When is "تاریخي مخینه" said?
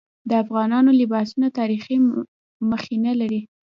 1.59-3.11